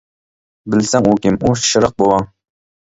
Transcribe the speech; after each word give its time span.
بىلسەڭ 0.75 1.11
ئۇ 1.11 1.15
كىم؟ 1.27 1.39
ئۇ 1.45 1.55
شىراق 1.69 1.99
بوۋاڭ. 2.03 2.29